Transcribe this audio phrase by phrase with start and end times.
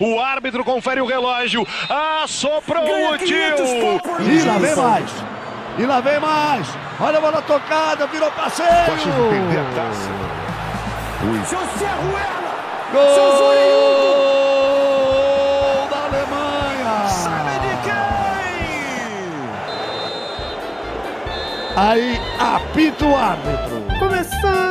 [0.00, 1.66] O árbitro confere o relógio.
[2.22, 3.36] Assoprou o tio.
[4.22, 5.10] E lá vem mais.
[5.78, 6.66] E lá vem mais.
[6.98, 8.68] Olha a bola tocada, virou passeio.
[8.86, 10.08] Pode perder a taça.
[12.92, 13.06] Gol
[15.90, 17.08] da Alemanha.
[17.08, 18.00] Sabe de quem?
[21.76, 23.84] Aí apita o árbitro.
[23.98, 24.69] Começando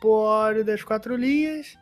[0.00, 1.76] Empório das Quatro Linhas.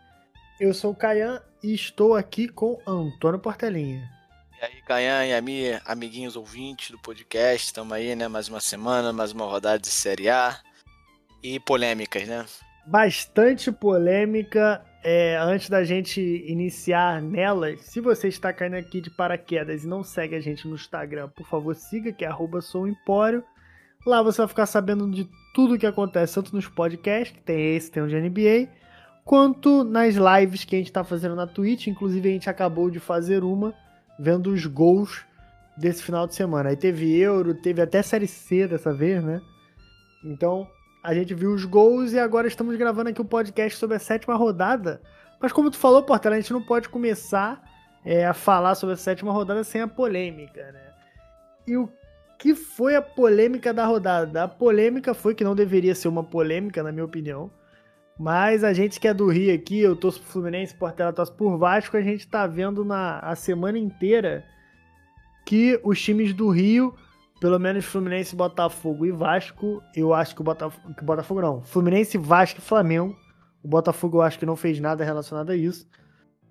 [0.58, 4.10] Eu sou o Caian e estou aqui com Antônio Portelinha.
[4.60, 8.26] E aí, Caian e Ami, amiguinhos ouvintes do podcast, estamos aí, né?
[8.26, 10.58] Mais uma semana, mais uma rodada de Série A.
[11.44, 12.44] E polêmicas, né?
[12.84, 14.84] Bastante polêmica.
[15.04, 20.02] É, antes da gente iniciar nelas, se você está caindo aqui de paraquedas e não
[20.02, 22.58] segue a gente no Instagram, por favor, siga que é arroba.
[24.04, 27.90] Lá você vai ficar sabendo de tudo que acontece, tanto nos podcasts, que tem esse,
[27.90, 28.68] tem o de NBA,
[29.24, 31.88] quanto nas lives que a gente está fazendo na Twitch.
[31.88, 33.74] Inclusive, a gente acabou de fazer uma,
[34.20, 35.26] vendo os gols
[35.76, 36.68] desse final de semana.
[36.68, 39.40] Aí teve Euro, teve até Série C dessa vez, né?
[40.24, 40.64] Então,
[41.02, 43.98] a gente viu os gols e agora estamos gravando aqui o um podcast sobre a
[43.98, 45.02] sétima rodada.
[45.40, 47.60] Mas como tu falou, Portela, a gente não pode começar
[48.04, 50.92] é, a falar sobre a sétima rodada sem a polêmica, né?
[51.66, 51.88] E o
[52.38, 54.44] que foi a polêmica da rodada?
[54.44, 57.50] A polêmica foi que não deveria ser uma polêmica, na minha opinião.
[58.18, 61.56] Mas a gente que é do Rio aqui, eu torço pro Fluminense, Portela torce por
[61.56, 64.44] Vasco, a gente tá vendo na a semana inteira
[65.44, 66.94] que os times do Rio
[67.40, 72.18] pelo menos Fluminense, Botafogo e Vasco, eu acho que o Botafogo, que Botafogo não, Fluminense,
[72.18, 73.16] Vasco e Flamengo.
[73.62, 75.86] O Botafogo eu acho que não fez nada relacionado a isso.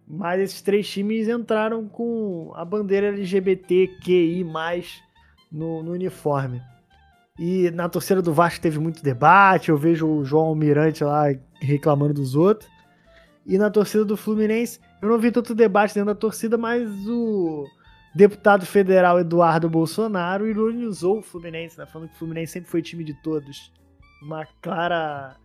[0.08, 4.46] Mas esses três times entraram com a bandeira LGBTQI+,
[5.52, 6.62] no, no uniforme.
[7.40, 11.26] E na torcida do Vasco teve muito debate, eu vejo o João Almirante lá
[11.62, 12.70] reclamando dos outros.
[13.46, 17.66] E na torcida do Fluminense, eu não vi tanto debate dentro da torcida, mas o
[18.14, 21.86] deputado federal Eduardo Bolsonaro ironizou o Fluminense, né?
[21.86, 23.72] falando que o Fluminense sempre foi time de todos.
[24.22, 25.36] Uma clara,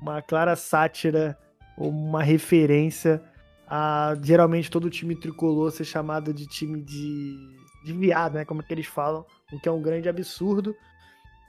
[0.00, 1.38] uma clara sátira,
[1.76, 3.22] uma referência
[3.66, 7.36] a geralmente todo time tricolor ser chamado de time de,
[7.84, 8.44] de viado, né?
[8.44, 10.74] Como é que eles falam, o que é um grande absurdo.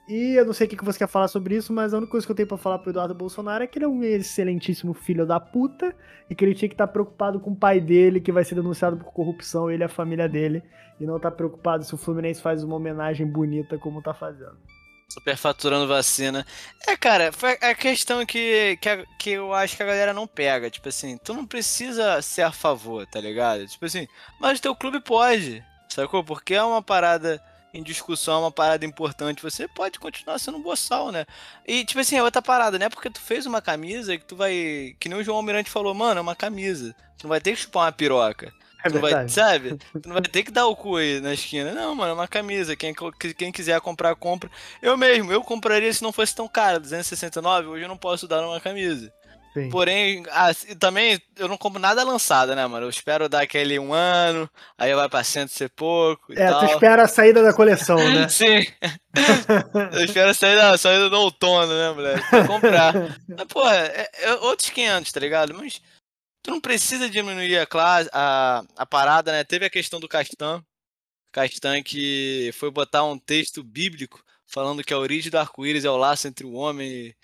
[0.09, 2.25] E eu não sei o que você quer falar sobre isso, mas a única coisa
[2.25, 5.23] que eu tenho pra falar pro Eduardo Bolsonaro é que ele é um excelentíssimo filho
[5.23, 5.95] da puta
[6.27, 8.55] e que ele tinha que estar tá preocupado com o pai dele, que vai ser
[8.55, 10.63] denunciado por corrupção, ele e a família dele,
[10.99, 14.57] e não tá preocupado se o Fluminense faz uma homenagem bonita como tá fazendo.
[15.11, 16.45] Superfaturando vacina.
[16.87, 20.69] É, cara, foi a questão que, que, que eu acho que a galera não pega.
[20.69, 23.67] Tipo assim, tu não precisa ser a favor, tá ligado?
[23.67, 24.07] Tipo assim,
[24.39, 25.63] mas o teu clube pode,
[25.93, 26.23] sacou?
[26.23, 27.41] Porque é uma parada
[27.73, 31.25] em discussão, é uma parada importante, você pode continuar sendo um boçal, né?
[31.67, 32.89] E, tipo assim, é outra parada, né?
[32.89, 34.95] Porque tu fez uma camisa que tu vai.
[34.99, 36.95] Que nem o João Almirante falou, mano, é uma camisa.
[37.17, 38.51] Tu não vai ter que chupar uma piroca.
[38.83, 39.77] É tu vai, sabe?
[40.01, 41.73] Tu não vai ter que dar o cu aí na esquina.
[41.73, 42.75] Não, mano, é uma camisa.
[42.75, 42.95] Quem,
[43.37, 44.49] quem quiser comprar, compra.
[44.81, 46.79] Eu mesmo, eu compraria se não fosse tão caro.
[46.79, 49.11] 269, hoje eu não posso dar uma camisa.
[49.53, 49.69] Sim.
[49.69, 52.85] Porém, assim, também eu não compro nada lançada, né, mano?
[52.85, 56.31] Eu espero dar aquele um ano, aí vai pra cento ser pouco.
[56.33, 56.59] é, tal.
[56.59, 58.29] tu espera a saída da coleção, né?
[58.29, 58.65] Sim.
[59.93, 62.29] eu espero a saída, a saída do outono, né, moleque?
[62.29, 62.93] Pra comprar.
[63.27, 65.53] Mas, porra, é, é outros 500, tá ligado?
[65.55, 65.81] Mas
[66.43, 69.43] tu não precisa diminuir a, classe, a, a parada, né?
[69.43, 70.63] Teve a questão do Castan.
[71.31, 75.97] Castan que foi botar um texto bíblico falando que a origem do arco-íris é o
[75.97, 77.15] laço entre o homem e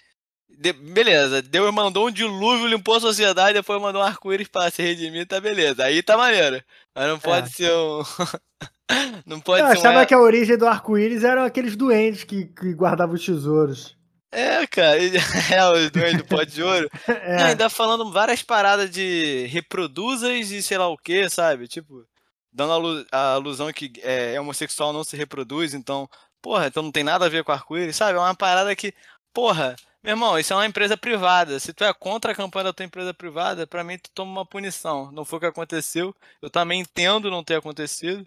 [0.50, 4.82] de, beleza, Deus mandou um dilúvio, limpou a sociedade, depois mandou um arco-íris pra se
[4.82, 5.84] redimir, tá beleza.
[5.84, 6.64] Aí tá maneiro.
[6.94, 7.52] Mas não pode é.
[7.52, 8.04] ser um.
[9.26, 10.06] não pode Eu ser achava um...
[10.06, 13.96] que a origem do arco-íris eram aqueles doentes que, que guardavam os tesouros.
[14.32, 14.98] É, cara,
[15.54, 16.90] é os doentes do pó de ouro.
[17.08, 17.38] É.
[17.38, 21.68] Não, ainda falando várias paradas de reproduzas e sei lá o que, sabe?
[21.68, 22.06] Tipo,
[22.52, 26.10] dando a, alu a alusão que é, homossexual não se reproduz, então,
[26.42, 28.18] porra, então não tem nada a ver com arco-íris, sabe?
[28.18, 28.94] É uma parada que,
[29.34, 31.60] porra, meu irmão, isso é uma empresa privada.
[31.60, 34.46] Se tu é contra a campanha da tua empresa privada, para mim tu toma uma
[34.46, 35.12] punição.
[35.12, 36.16] Não foi o que aconteceu.
[36.42, 38.26] Eu também entendo não ter acontecido,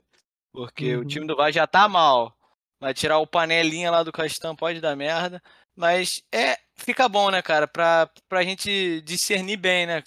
[0.53, 1.03] porque Uhum.
[1.03, 2.35] o time do Vasco já tá mal.
[2.81, 5.43] Vai tirar o panelinha lá do Castan, pode dar merda.
[5.77, 10.03] Mas é, fica bom, né, cara, pra, pra gente discernir bem, né?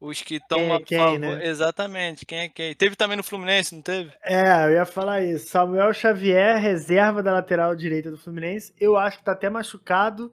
[0.00, 1.46] Os que estão é quem, né?
[1.46, 2.74] Exatamente, quem é quem.
[2.74, 4.12] Teve também no Fluminense, não teve?
[4.24, 5.46] É, eu ia falar isso.
[5.48, 8.74] Samuel Xavier, reserva da lateral direita do Fluminense.
[8.80, 10.32] Eu acho que tá até machucado.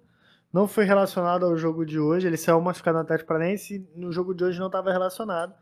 [0.51, 2.27] Não foi relacionado ao jogo de hoje.
[2.27, 5.53] Ele saiu machucado no Atlético Paranaense e no jogo de hoje não estava relacionado.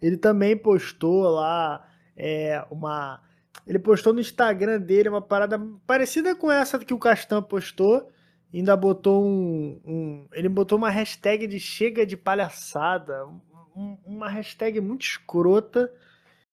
[0.00, 1.86] Ele também postou lá
[2.16, 3.22] é, uma.
[3.66, 8.10] Ele postou no Instagram dele uma parada parecida com essa que o Castan postou.
[8.52, 13.26] ainda botou um, um, Ele botou uma hashtag de chega de palhaçada.
[13.74, 15.90] Um, uma hashtag muito escrota.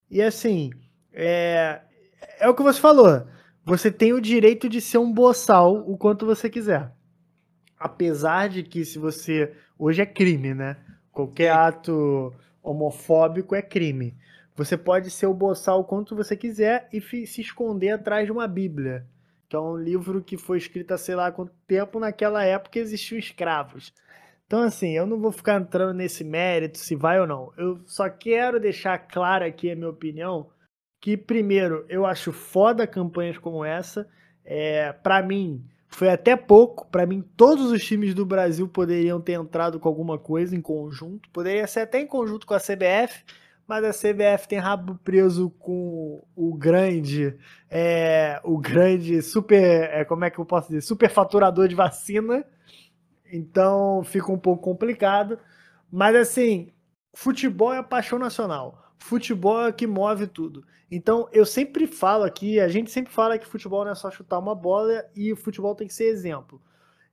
[0.10, 0.72] E assim,
[1.12, 1.82] é,
[2.40, 3.28] é o que você falou.
[3.66, 6.92] Você tem o direito de ser um boçal o quanto você quiser.
[7.82, 9.54] Apesar de que se você.
[9.78, 10.78] Hoje é crime, né?
[11.12, 12.32] Qualquer ato
[12.62, 14.16] homofóbico é crime.
[14.56, 18.48] Você pode ser o boçal o quanto você quiser e se esconder atrás de uma
[18.48, 19.08] Bíblia,
[19.50, 23.18] que é um livro que foi escrito há sei lá quanto tempo, naquela época existiam
[23.18, 23.92] escravos.
[24.46, 27.52] Então, assim, eu não vou ficar entrando nesse mérito se vai ou não.
[27.58, 30.52] Eu só quero deixar clara aqui a minha opinião
[31.00, 34.08] que, primeiro, eu acho foda campanhas como essa.
[34.46, 36.88] É, para mim, foi até pouco.
[36.88, 41.30] Para mim, todos os times do Brasil poderiam ter entrado com alguma coisa em conjunto.
[41.30, 43.24] Poderia ser até em conjunto com a CBF,
[43.68, 47.38] mas a CBF tem rabo preso com o grande,
[47.70, 52.46] é, o grande super, é, como é que eu posso dizer, super faturador de vacina.
[53.32, 55.38] Então fica um pouco complicado.
[55.92, 56.72] Mas assim,
[57.14, 58.81] futebol é paixão nacional.
[59.02, 60.64] Futebol é que move tudo.
[60.90, 64.38] Então, eu sempre falo aqui, a gente sempre fala que futebol não é só chutar
[64.38, 66.62] uma bola e o futebol tem que ser exemplo.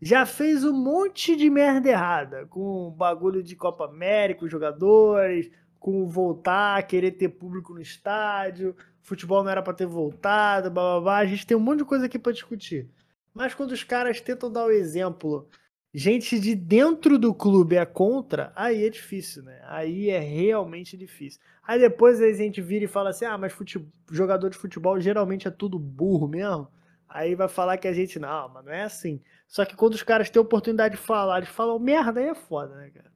[0.00, 5.50] Já fez um monte de merda errada, com bagulho de Copa América, os jogadores,
[5.80, 11.00] com voltar, querer ter público no estádio, futebol não era para ter voltado, blá, blá,
[11.00, 11.16] blá.
[11.18, 12.88] A gente tem um monte de coisa aqui para discutir.
[13.32, 15.48] Mas quando os caras tentam dar o exemplo
[15.94, 19.60] gente de dentro do clube é contra, aí é difícil, né?
[19.64, 21.40] Aí é realmente difícil.
[21.66, 25.48] Aí depois a gente vira e fala assim: ah, mas futebol, jogador de futebol geralmente
[25.48, 26.68] é tudo burro mesmo.
[27.08, 29.20] Aí vai falar que a gente, não, mas não é assim.
[29.46, 32.74] Só que quando os caras têm oportunidade de falar, eles falam merda, aí é foda,
[32.76, 33.10] né, cara?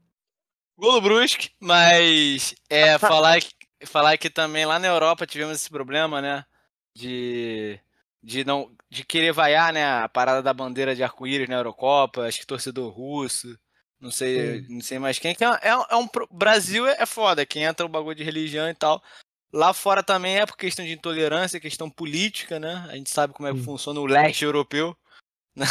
[0.79, 6.23] Golo Brusque, mas é falar que, falar que também lá na Europa tivemos esse problema,
[6.23, 6.45] né?
[6.97, 7.79] De
[8.23, 12.41] de não de querer vaiar, né, a parada da bandeira de arco-íris na Eurocopa, acho
[12.41, 13.59] que torcedor russo,
[13.99, 14.75] não sei, Sim.
[14.75, 17.87] não sei mais quem, que é, é, é um Brasil é, é foda, quem entra
[17.87, 19.03] o bagulho de religião e tal.
[19.53, 22.87] Lá fora também é por questão de intolerância, questão política, né?
[22.89, 23.65] A gente sabe como é que Sim.
[23.65, 24.97] funciona o leste europeu.
[25.55, 25.67] Né?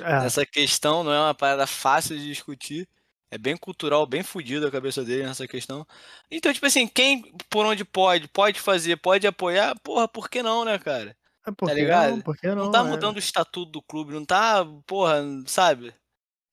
[0.00, 0.26] É.
[0.26, 2.88] Essa questão não é uma parada fácil de discutir.
[3.30, 5.86] É bem cultural, bem fodido a cabeça dele nessa questão.
[6.30, 10.64] Então, tipo assim, quem por onde pode, pode fazer, pode apoiar, porra, por que não,
[10.64, 11.16] né, cara?
[11.46, 12.10] É tá ligado?
[12.12, 12.64] Não, por que não?
[12.64, 12.84] Não tá é.
[12.84, 15.92] mudando o estatuto do clube, não tá, porra, sabe?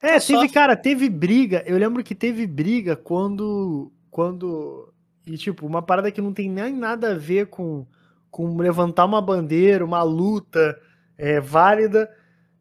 [0.02, 0.54] É, tá teve, só...
[0.54, 1.64] cara, teve briga.
[1.66, 3.92] Eu lembro que teve briga quando.
[4.10, 4.92] Quando.
[5.28, 7.86] E, tipo, uma parada que não tem nem nada a ver com,
[8.32, 10.80] com levantar uma bandeira, uma luta
[11.18, 12.10] é, válida.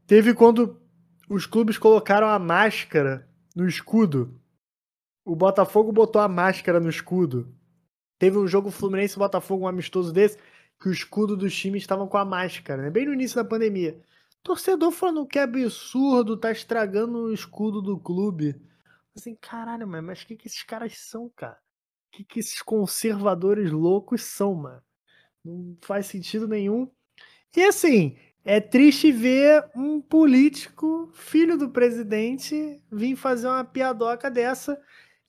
[0.06, 0.78] Teve quando
[1.30, 3.26] os clubes colocaram a máscara
[3.56, 4.38] no escudo.
[5.24, 7.54] O Botafogo botou a máscara no escudo.
[8.18, 10.38] Teve um jogo Fluminense Botafogo, um amistoso desse
[10.80, 12.90] que o escudo dos times estavam com a máscara, né?
[12.90, 14.00] Bem no início da pandemia.
[14.42, 18.54] Torcedor falando que é absurdo, tá estragando o escudo do clube.
[19.16, 21.58] Assim, caralho, mano, mas o que, que esses caras são, cara?
[22.08, 24.82] O que, que esses conservadores loucos são, mano?
[25.44, 26.90] Não faz sentido nenhum.
[27.56, 34.80] E assim, é triste ver um político, filho do presidente, vir fazer uma piadoca dessa.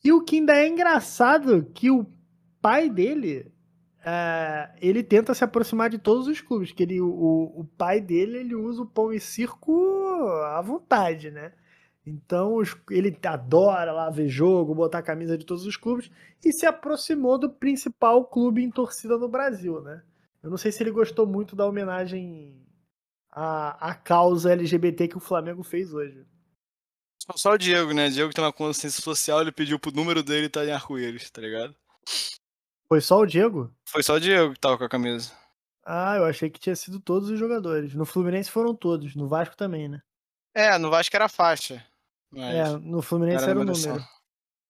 [0.03, 2.05] E o que ainda é engraçado que o
[2.61, 3.51] pai dele
[4.05, 8.37] é, ele tenta se aproximar de todos os clubes, que ele, o, o pai dele
[8.37, 11.53] ele usa o pão e circo à vontade, né?
[12.05, 16.09] Então os, ele adora lá ver jogo, botar a camisa de todos os clubes
[16.43, 20.01] e se aproximou do principal clube em torcida no Brasil, né?
[20.41, 22.55] Eu não sei se ele gostou muito da homenagem
[23.29, 26.25] à, à causa LGBT que o Flamengo fez hoje.
[27.35, 28.07] Só o Diego, né?
[28.07, 31.29] O Diego tem uma consciência social, ele pediu pro número dele estar tá em arco-íris,
[31.29, 31.75] tá ligado?
[32.89, 33.71] Foi só o Diego?
[33.85, 35.31] Foi só o Diego que tava com a camisa.
[35.85, 37.93] Ah, eu achei que tinha sido todos os jogadores.
[37.93, 40.01] No Fluminense foram todos, no Vasco também, né?
[40.55, 41.85] É, no Vasco era faixa.
[42.35, 44.03] É, no Fluminense era, era o número.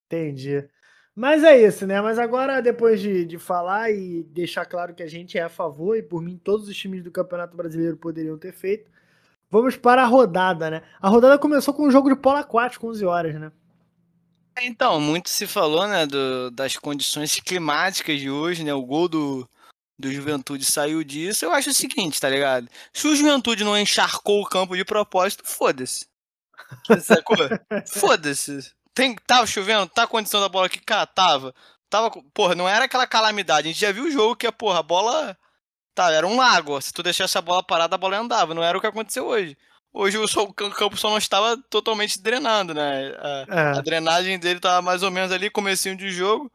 [0.06, 0.70] Entendi.
[1.16, 2.02] Mas é isso, né?
[2.02, 5.98] Mas agora, depois de, de falar e deixar claro que a gente é a favor,
[5.98, 8.92] e por mim todos os times do Campeonato Brasileiro poderiam ter feito,
[9.50, 10.84] vamos para a rodada, né?
[11.02, 13.52] A rodada começou com um jogo de polo aquático, 11 horas, né?
[14.62, 18.74] Então, muito se falou, né, do, das condições climáticas de hoje, né?
[18.74, 19.50] O gol do,
[19.98, 21.46] do Juventude saiu disso.
[21.46, 22.70] Eu acho o seguinte, tá ligado?
[22.94, 26.08] Se o Juventude não encharcou o campo de propósito, foda-se.
[27.88, 28.72] foda-se.
[28.94, 31.54] Tem, tava chovendo, tá a condição da bola cara, tava.
[31.90, 33.68] Tava, porra, não era aquela calamidade.
[33.68, 35.38] A gente já viu o jogo que a porra, a bola
[35.96, 36.80] tá, era um lago.
[36.82, 38.54] Se tu deixasse a bola parada, a bola andava.
[38.54, 39.58] Não era o que aconteceu hoje.
[39.92, 43.16] Hoje o, o campo só não estava totalmente drenando, né?
[43.18, 43.78] A, é.
[43.78, 46.52] a, drenagem dele tava mais ou menos ali, comecinho de jogo.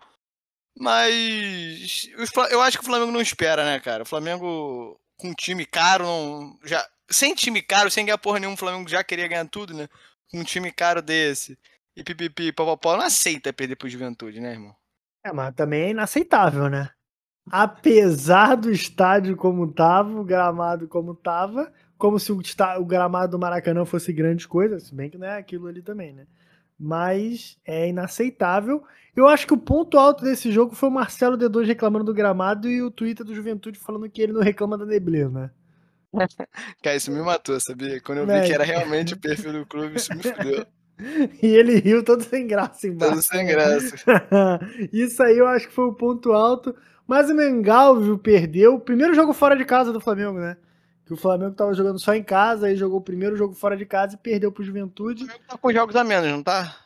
[0.76, 2.08] Mas
[2.50, 4.02] eu acho que o Flamengo não espera, né, cara?
[4.02, 8.58] O Flamengo com time caro, não, já sem time caro, sem ganhar porra nenhuma, o
[8.58, 9.88] Flamengo já queria ganhar tudo, né?
[10.32, 11.58] Um time caro desse.
[11.96, 14.74] E pipipi, papapó, não aceita perder pro Juventude, né, irmão?
[15.24, 16.90] É, mas também é inaceitável, né?
[17.50, 22.40] Apesar do estádio como tava, o gramado como tava, como se o,
[22.78, 26.12] o gramado do Maracanã fosse grande coisa, se bem que não é aquilo ali também,
[26.12, 26.26] né?
[26.78, 28.82] Mas é inaceitável.
[29.16, 32.68] Eu acho que o ponto alto desse jogo foi o Marcelo D2 reclamando do gramado
[32.68, 35.54] e o Twitter do Juventude falando que ele não reclama da neblina.
[36.82, 38.00] Cara, isso me matou, sabia?
[38.00, 40.66] Quando eu vi que era realmente o perfil do clube, isso me fudeu.
[41.42, 43.14] E ele riu todo sem graça embaixo.
[43.14, 43.96] Todo sem graça.
[44.92, 46.74] isso aí eu acho que foi o ponto alto.
[47.06, 50.56] Mas o Mengal, viu, perdeu o primeiro jogo fora de casa do Flamengo, né?
[51.06, 53.84] Que o Flamengo tava jogando só em casa, aí jogou o primeiro jogo fora de
[53.84, 55.24] casa e perdeu pro Juventude.
[55.24, 56.76] O Flamengo tá com jogos a menos, não tá?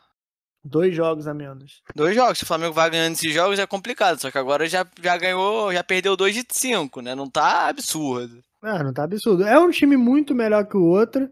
[0.63, 1.81] Dois jogos a menos.
[1.95, 2.37] Dois jogos.
[2.37, 4.19] Se o Flamengo vai ganhando esses jogos é complicado.
[4.19, 7.15] Só que agora já, já ganhou, já perdeu dois de cinco, né?
[7.15, 8.43] Não tá absurdo.
[8.61, 9.45] Ah, não tá absurdo.
[9.45, 11.29] É um time muito melhor que o outro,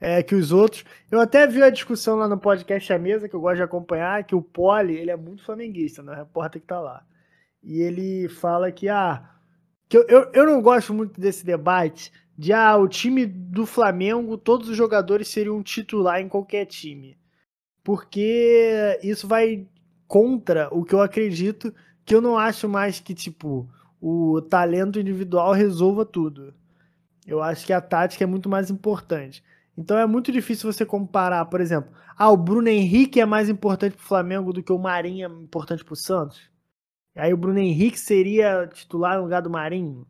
[0.00, 0.84] é, que os outros.
[1.10, 4.24] Eu até vi a discussão lá no podcast A Mesa, que eu gosto de acompanhar,
[4.24, 6.12] que o Poli, ele é muito flamenguista, né?
[6.12, 7.04] O repórter que tá lá.
[7.62, 9.22] E ele fala que, ah,
[9.90, 14.38] que eu, eu, eu não gosto muito desse debate de, ah, o time do Flamengo,
[14.38, 17.18] todos os jogadores seriam titular em qualquer time.
[17.84, 19.68] Porque isso vai
[20.08, 23.68] contra o que eu acredito, que eu não acho mais que, tipo,
[24.00, 26.54] o talento individual resolva tudo.
[27.26, 29.44] Eu acho que a tática é muito mais importante.
[29.76, 33.96] Então é muito difícil você comparar, por exemplo, ah, o Bruno Henrique é mais importante
[33.96, 36.40] para o Flamengo do que o Marinho é importante para o Santos.
[37.14, 40.06] Aí o Bruno Henrique seria titular no lugar do Marinho.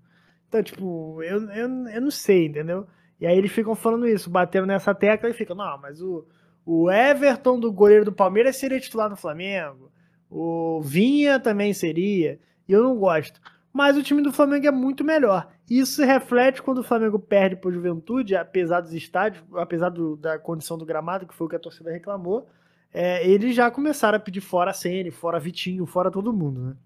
[0.51, 2.85] Então, tipo, eu, eu, eu não sei, entendeu?
[3.21, 6.27] E aí eles ficam falando isso, batendo nessa tecla e ficam, não, mas o,
[6.67, 9.93] o Everton do goleiro do Palmeiras seria titular no Flamengo.
[10.29, 12.41] O Vinha também seria.
[12.67, 13.41] E eu não gosto.
[13.73, 15.49] Mas o time do Flamengo é muito melhor.
[15.69, 20.37] Isso se reflete quando o Flamengo perde para Juventude, apesar dos estádios, apesar do, da
[20.37, 22.49] condição do gramado, que foi o que a torcida reclamou.
[22.93, 26.77] É, eles já começaram a pedir fora a Ceni, fora Vitinho, fora todo mundo, né?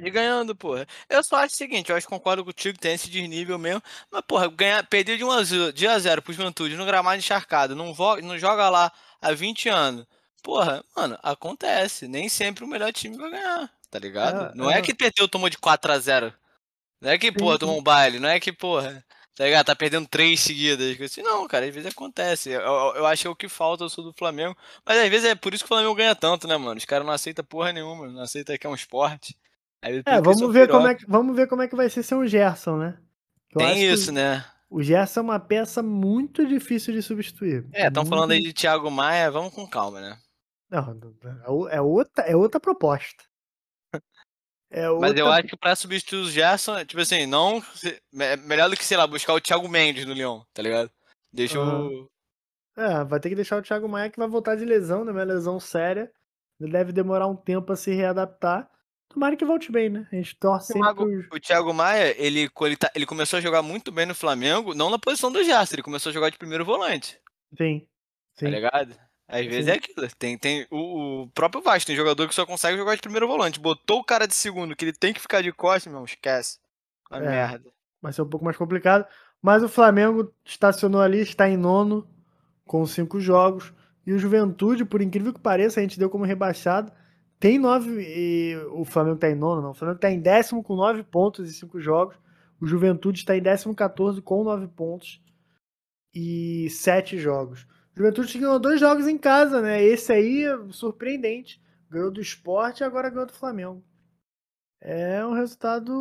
[0.00, 0.86] De ganhando, porra.
[1.08, 3.82] Eu só acho o seguinte, eu acho que concordo contigo, tem esse desnível mesmo.
[4.10, 7.18] Mas, porra, ganhar, perder de 1 a 0, de a 0 pro Juventude no gramado
[7.18, 10.06] encharcado, não, vo, não joga lá há 20 anos.
[10.42, 12.06] Porra, mano, acontece.
[12.06, 14.52] Nem sempre o melhor time vai ganhar, tá ligado?
[14.52, 14.78] É, não é.
[14.78, 16.34] é que perdeu, tomou de 4 a 0
[17.00, 18.18] Não é que, porra, tomou um baile.
[18.18, 19.66] Não é que, porra, tá ligado?
[19.66, 21.00] Tá perdendo três seguidas.
[21.00, 22.50] Assim, não, cara, às vezes acontece.
[22.50, 24.56] Eu, eu, eu acho que é o que falta, eu sou do Flamengo.
[24.84, 26.78] Mas às vezes é por isso que o Flamengo ganha tanto, né, mano?
[26.78, 29.36] Os caras não aceitam porra nenhuma, não aceitam que é um esporte.
[30.06, 32.26] É, vamos ver, como é que, vamos ver como é que vai ser ser um
[32.26, 32.98] Gerson, né?
[33.52, 34.44] Eu Tem isso, né?
[34.70, 37.66] O Gerson é uma peça muito difícil de substituir.
[37.72, 40.18] É, estão falando aí de Thiago Maia, vamos com calma, né?
[40.70, 43.24] Não, é outra, é outra proposta.
[44.76, 45.08] É outra...
[45.08, 47.62] Mas eu acho que pra substituir o Gerson, tipo assim, não.
[48.18, 50.90] É melhor do que, sei lá, buscar o Thiago Mendes no Leão, tá ligado?
[51.32, 51.86] Deixa uhum.
[52.02, 52.10] o.
[52.76, 55.12] É, vai ter que deixar o Thiago Maia que vai voltar de lesão, né?
[55.12, 56.10] Uma lesão séria.
[56.60, 58.68] Ele deve demorar um tempo a se readaptar.
[59.14, 60.08] Tomara que volte bem, né?
[60.10, 61.04] A gente torce sempre.
[61.04, 64.74] O, o Thiago Maia, ele, ele, tá, ele começou a jogar muito bem no Flamengo,
[64.74, 67.16] não na posição do Gerson, ele começou a jogar de primeiro volante.
[67.56, 67.78] Sim.
[67.78, 67.86] Tá
[68.34, 68.44] sim.
[68.46, 68.96] Tá ligado?
[69.28, 69.70] Às vezes Sim.
[69.70, 70.08] é aquilo.
[70.18, 73.60] Tem, tem o, o, próprio Vasco, tem jogador que só consegue jogar de primeiro volante.
[73.60, 76.58] Botou o cara de segundo, que ele tem que ficar de costas, meu, esquece.
[77.08, 77.70] Uma é, merda.
[78.02, 79.06] Vai ser um pouco mais complicado.
[79.40, 82.04] Mas o Flamengo estacionou ali, está em nono,
[82.66, 83.72] com cinco jogos.
[84.04, 86.92] E o Juventude, por incrível que pareça, a gente deu como rebaixado.
[87.38, 88.02] Tem nove.
[88.02, 89.70] E o Flamengo está em nono, não.
[89.70, 92.16] O Flamengo está em décimo com nove pontos e cinco jogos.
[92.60, 95.20] O Juventude está em décimo 14 com nove pontos
[96.14, 97.66] e sete jogos.
[97.94, 99.82] O Juventude ganhou dois jogos em casa, né?
[99.82, 101.62] Esse aí, surpreendente.
[101.90, 103.84] Ganhou do esporte e agora ganhou do Flamengo.
[104.80, 105.92] É um resultado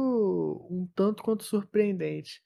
[0.69, 2.41] um tanto quanto surpreendente.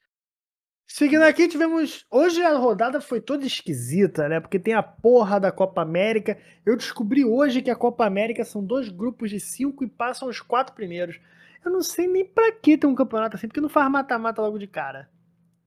[0.90, 2.06] Seguindo aqui, tivemos.
[2.10, 4.40] Hoje a rodada foi toda esquisita, né?
[4.40, 6.38] Porque tem a porra da Copa América.
[6.64, 10.40] Eu descobri hoje que a Copa América são dois grupos de cinco e passam os
[10.40, 11.20] quatro primeiros.
[11.62, 14.58] Eu não sei nem pra que ter um campeonato assim, porque não faz mata-mata logo
[14.58, 15.10] de cara.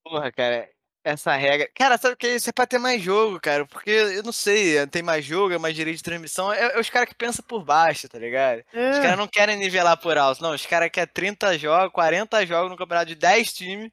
[0.02, 0.68] Porra, cara,
[1.04, 1.70] essa regra.
[1.72, 2.26] Cara, sabe o que?
[2.26, 3.64] Isso é pra ter mais jogo, cara.
[3.64, 6.52] Porque eu não sei, tem mais jogo, é mais direito de transmissão.
[6.52, 8.64] É, é os caras que pensam por baixo, tá ligado?
[8.72, 8.90] É.
[8.90, 10.42] Os caras não querem nivelar por alto.
[10.42, 13.92] Não, os caras querem 30 jogos, 40 jogos no campeonato de 10 times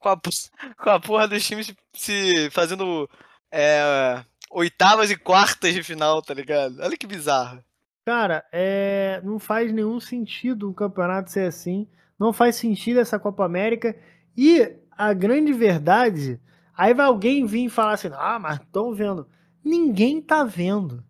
[0.00, 0.20] com a,
[0.82, 3.08] com a porra dos times se fazendo
[3.52, 6.80] é, oitavas e quartas de final, tá ligado?
[6.80, 7.62] Olha que bizarro.
[8.04, 11.86] Cara, é, não faz nenhum sentido um campeonato ser assim.
[12.18, 13.94] Não faz sentido essa Copa América.
[14.36, 16.40] E a grande verdade,
[16.76, 19.28] aí vai alguém vir falar assim: ah, mas estão vendo.
[19.62, 21.04] Ninguém tá vendo.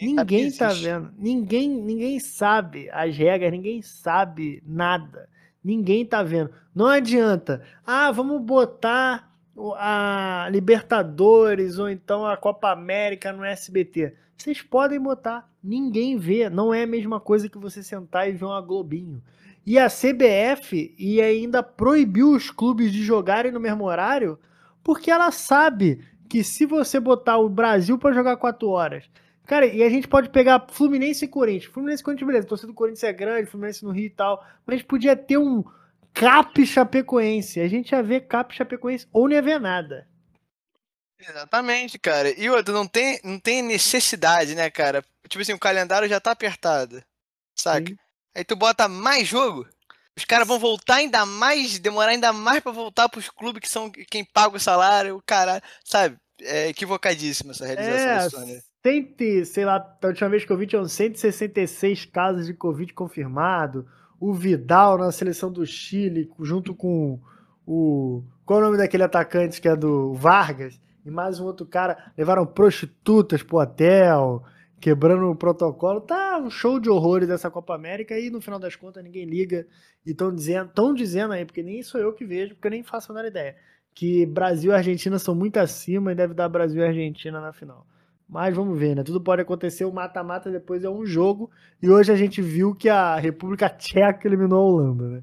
[0.00, 1.12] Ninguém tá vendo.
[1.18, 5.28] Ninguém, ninguém sabe as regras, ninguém sabe nada.
[5.66, 6.52] Ninguém tá vendo.
[6.72, 7.60] Não adianta.
[7.84, 9.32] Ah, vamos botar
[9.74, 14.14] a Libertadores ou então a Copa América no SBT.
[14.36, 16.48] Vocês podem botar, ninguém vê.
[16.48, 19.20] Não é a mesma coisa que você sentar e ver uma Globinho.
[19.66, 24.38] E a CBF e ainda proibiu os clubes de jogarem no mesmo horário,
[24.84, 29.10] porque ela sabe que se você botar o Brasil para jogar 4 horas,
[29.46, 31.72] Cara, e a gente pode pegar Fluminense e Corinthians.
[31.72, 32.46] Fluminense e Corinthians, beleza.
[32.48, 34.44] Torcida do Corinthians é grande, Fluminense no Rio e tal.
[34.66, 35.64] Mas a gente podia ter um
[36.12, 37.60] Cap Chapecoense.
[37.60, 40.08] A gente ia ver Cap Chapecoense ou não ia ver nada.
[41.18, 42.28] Exatamente, cara.
[42.38, 45.04] E outra, não tem, não tem necessidade, né, cara?
[45.28, 47.02] Tipo assim, o calendário já tá apertado.
[47.54, 47.88] Saca?
[47.88, 47.96] Sim.
[48.34, 49.66] Aí tu bota mais jogo.
[50.16, 53.90] Os caras vão voltar ainda mais, demorar ainda mais para voltar pros clubes que são
[53.90, 56.16] quem paga o salário, o cara, sabe?
[56.40, 58.62] É equivocadíssima essa realização é, do Sony.
[58.86, 63.84] 100, sei lá, a última vez que eu vi tinham 166 casos de Covid confirmado.
[64.20, 67.18] O Vidal na seleção do Chile, junto com
[67.66, 68.22] o.
[68.44, 70.80] Qual é o nome daquele atacante que é do Vargas?
[71.04, 72.12] E mais um outro cara.
[72.16, 74.44] Levaram prostitutas pro hotel,
[74.80, 76.00] quebrando o protocolo.
[76.00, 79.66] Tá um show de horrores dessa Copa América e no final das contas ninguém liga.
[80.06, 82.84] E estão dizendo, tão dizendo aí, porque nem sou eu que vejo, porque eu nem
[82.84, 83.56] faço a menor ideia.
[83.92, 87.84] Que Brasil e Argentina são muito acima e deve dar Brasil e Argentina na final.
[88.28, 89.04] Mas vamos ver, né?
[89.04, 89.84] Tudo pode acontecer.
[89.84, 91.50] O mata-mata depois é um jogo.
[91.80, 95.22] E hoje a gente viu que a República Tcheca eliminou a Holanda, né?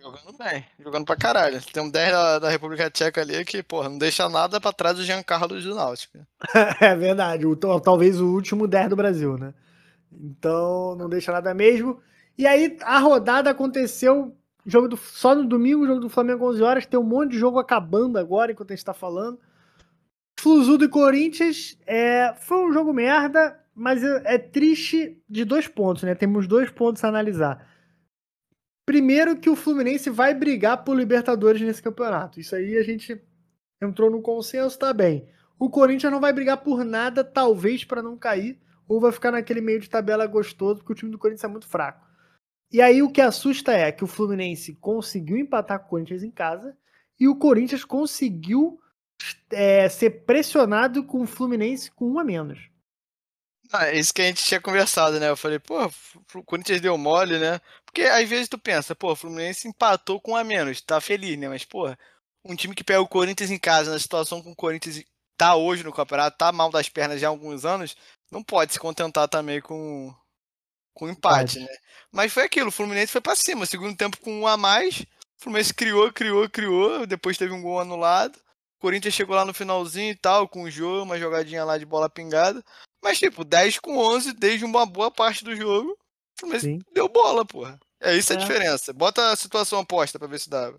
[0.00, 1.60] Jogando bem, jogando pra caralho.
[1.72, 4.96] Tem um 10 da, da República Tcheca ali que, porra, não deixa nada pra trás
[4.96, 6.18] do Jean Carlos do Náutico.
[6.80, 7.44] é verdade.
[7.44, 9.52] O, talvez o último 10 do Brasil, né?
[10.12, 12.00] Então, não deixa nada mesmo.
[12.38, 16.86] E aí, a rodada aconteceu jogo do, só no domingo, jogo do Flamengo 11 horas.
[16.86, 19.38] Tem um monte de jogo acabando agora, enquanto a gente tá falando.
[20.46, 26.04] Fluzudo e Corinthians é, foi um jogo merda, mas é, é triste de dois pontos,
[26.04, 26.14] né?
[26.14, 27.68] Temos dois pontos a analisar.
[28.86, 32.38] Primeiro que o Fluminense vai brigar por Libertadores nesse campeonato.
[32.38, 33.20] Isso aí a gente
[33.82, 35.28] entrou no consenso, tá bem.
[35.58, 39.60] O Corinthians não vai brigar por nada, talvez para não cair, ou vai ficar naquele
[39.60, 42.06] meio de tabela gostoso, porque o time do Corinthians é muito fraco.
[42.72, 46.30] E aí o que assusta é que o Fluminense conseguiu empatar com o Corinthians em
[46.30, 46.78] casa
[47.18, 48.78] e o Corinthians conseguiu
[49.50, 52.58] é, ser pressionado com o Fluminense com um a menos.
[53.72, 55.28] Ah, é isso que a gente tinha conversado, né?
[55.28, 55.90] Eu falei, pô,
[56.34, 57.60] o Corinthians deu mole, né?
[57.84, 61.36] Porque às vezes tu pensa, pô, o Fluminense empatou com um a menos, tá feliz,
[61.38, 61.48] né?
[61.48, 61.88] Mas, pô,
[62.44, 65.02] um time que pega o Corinthians em casa, na situação com o Corinthians
[65.36, 67.96] tá hoje no campeonato, tá mal das pernas já há alguns anos,
[68.30, 70.14] não pode se contentar também com
[70.94, 71.68] com empate, né?
[72.10, 75.42] Mas foi aquilo, o Fluminense foi para cima, segundo tempo com um a mais, o
[75.42, 78.40] Fluminense criou, criou, criou, depois teve um gol anulado.
[78.78, 82.10] Corinthians chegou lá no finalzinho e tal, com o jogo, uma jogadinha lá de bola
[82.10, 82.62] pingada.
[83.02, 87.44] Mas, tipo, 10 com 11, desde uma boa parte do jogo, o Fluminense deu bola,
[87.44, 87.78] porra.
[88.00, 88.36] É isso é.
[88.36, 88.92] a diferença.
[88.92, 90.78] Bota a situação oposta pra ver se dava.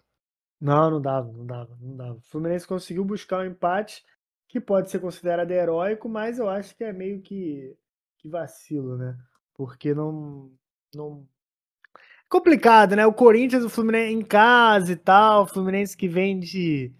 [0.60, 2.18] Não, não dava, não dava, não dava.
[2.18, 4.04] O Fluminense conseguiu buscar um empate
[4.48, 7.76] que pode ser considerado heróico, mas eu acho que é meio que,
[8.18, 9.16] que vacilo, né?
[9.54, 10.52] Porque não,
[10.96, 11.28] não.
[12.30, 13.06] Complicado, né?
[13.06, 16.94] O Corinthians, o Fluminense em casa e tal, o Fluminense que vem de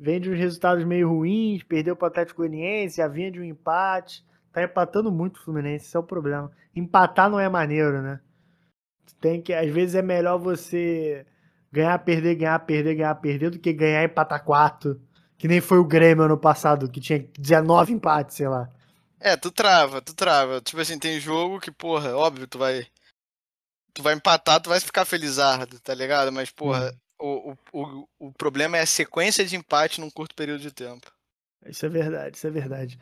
[0.00, 3.44] vem de uns resultados meio ruins, perdeu para o Atlético Goianiense, já vinha de um
[3.44, 4.24] empate.
[4.50, 6.50] Tá empatando muito o Fluminense, esse é o problema.
[6.74, 8.18] Empatar não é maneiro, né?
[9.20, 11.26] Tem que, às vezes é melhor você
[11.70, 14.98] ganhar, perder, ganhar, perder, ganhar, perder do que ganhar e empatar quatro.
[15.36, 18.68] Que nem foi o Grêmio ano passado, que tinha 19 empates, sei lá.
[19.20, 20.60] É, tu trava, tu trava.
[20.62, 22.86] Tipo assim, tem jogo que, porra, óbvio, tu vai.
[23.92, 26.32] Tu vai empatar, tu vai ficar felizardo, tá ligado?
[26.32, 30.60] Mas, porra, hum o, o, o problema é a sequência de empate num curto período
[30.60, 31.10] de tempo.
[31.66, 32.98] Isso é verdade, isso é verdade.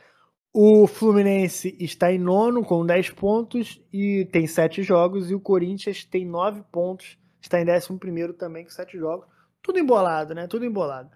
[0.53, 6.05] O Fluminense está em nono com 10 pontos e tem 7 jogos, e o Corinthians
[6.05, 9.27] tem 9 pontos, está em décimo primeiro também com 7 jogos.
[9.63, 10.47] Tudo embolado, né?
[10.47, 11.11] Tudo embolado.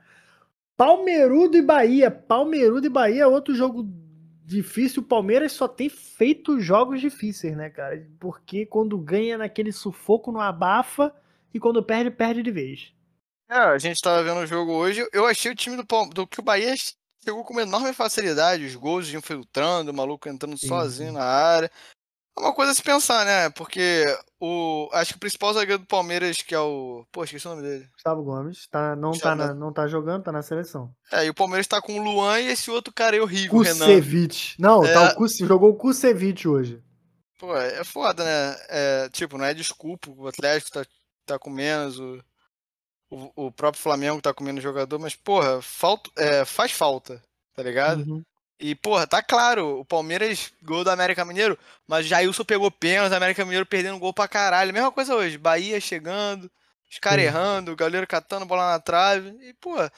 [0.77, 2.11] Palmeirudo e Bahia.
[2.11, 3.89] Palmeirudo e Bahia é outro jogo
[4.45, 5.03] difícil.
[5.03, 8.07] O Palmeiras só tem feito jogos difíceis, né, cara?
[8.21, 11.15] Porque quando ganha naquele sufoco no abafa,
[11.53, 12.93] e quando perde, perde de vez.
[13.49, 15.85] É, a gente tava vendo o jogo hoje, eu achei o time do,
[16.15, 16.75] do que o Bahia
[17.23, 20.69] chegou com uma enorme facilidade, os gols infiltrando, o maluco entrando Sim.
[20.69, 21.71] sozinho na área.
[22.37, 23.51] É uma coisa a se pensar, né?
[23.51, 24.07] Porque
[24.41, 24.89] o.
[24.93, 27.05] Acho que o principal zagueiro do Palmeiras, que é o.
[27.13, 27.87] Pô, esqueci o nome dele.
[27.93, 28.67] Gustavo Gomes.
[28.69, 30.91] Tá, não, tá na, não tá jogando, tá na seleção.
[31.13, 34.57] É, e o Palmeiras tá com o Luan e esse outro cara é horrível, Kusevich.
[34.59, 34.95] Não, é...
[34.95, 36.83] tá o Kus, jogou o Kusevich hoje.
[37.39, 38.57] Pô, é foda, né?
[38.69, 40.87] É, tipo, não é desculpa, o Atlético tá
[41.33, 42.23] tá com menos, o,
[43.11, 47.23] o, o, próprio Flamengo tá com menos jogador, mas, porra, falta, é, faz falta,
[47.55, 48.03] tá ligado?
[48.03, 48.23] Uhum.
[48.61, 53.45] E, porra, tá claro, o Palmeiras gol do América Mineiro, mas Jailson pegou pênalti, América
[53.45, 54.73] Mineiro perdendo gol pra caralho.
[54.73, 56.51] Mesma coisa hoje, Bahia chegando,
[56.89, 59.37] os caras errando, o galera catando bola na trave.
[59.43, 59.91] E, porra,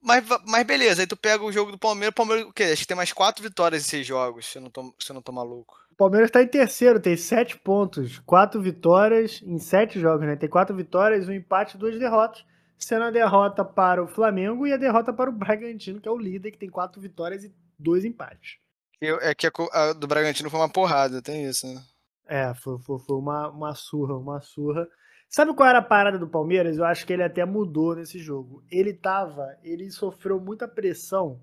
[0.00, 2.64] mas, mas beleza, aí tu pega o jogo do Palmeiras, o Palmeiras, o quê?
[2.64, 5.14] Acho que tem mais quatro vitórias em seis jogos, se eu não tô, se eu
[5.14, 5.76] não tô maluco.
[5.96, 10.36] O Palmeiras tá em terceiro, tem sete pontos, quatro vitórias em sete jogos, né?
[10.36, 12.44] Tem quatro vitórias, um empate e duas derrotas,
[12.78, 16.18] sendo a derrota para o Flamengo e a derrota para o Bragantino, que é o
[16.18, 18.58] líder, que tem quatro vitórias e dois empates.
[19.00, 21.82] Eu, é que a, a, do Bragantino foi uma porrada, tem isso, né?
[22.26, 24.86] É, foi, foi, foi uma, uma surra, uma surra.
[25.30, 26.76] Sabe qual era a parada do Palmeiras?
[26.76, 28.62] Eu acho que ele até mudou nesse jogo.
[28.70, 31.40] Ele tava, ele sofreu muita pressão,